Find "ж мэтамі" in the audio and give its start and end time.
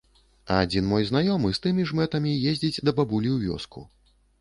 1.91-2.35